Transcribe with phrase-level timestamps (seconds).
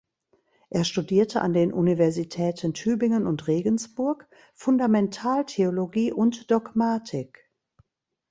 [0.71, 7.51] Er studierte an den Universitäten Tübingen und Regensburg Fundamentaltheologie und Dogmatik.